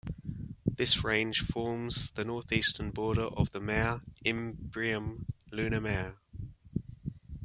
[0.65, 6.17] This range forms the northeastern border of the Mare Imbrium lunar mare.